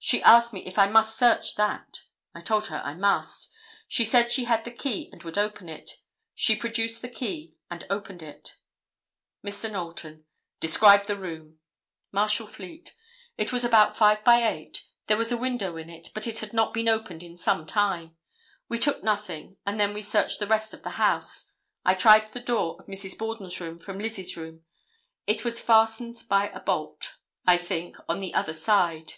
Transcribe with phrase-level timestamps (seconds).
[0.00, 2.04] She asked me if I must search that.
[2.32, 3.50] I told her I must.
[3.88, 5.90] She said she had the key and would open it.
[6.36, 8.56] She produced the key and opened it."
[9.44, 9.70] Mr.
[9.70, 11.58] Knowlton—"Describe the room."
[12.12, 16.38] Marshal Fleet—"It was about five by eight; there was a window in it, but it
[16.38, 18.16] had not been opened in some time.
[18.68, 21.54] We took nothing, and then we searched the rest of the house.
[21.84, 23.18] I tried the door of Mrs.
[23.18, 24.62] Borden's room, from Miss Lizzie's room.
[25.26, 27.16] It was fastened by a bolt,
[27.48, 29.14] I think, on the other side."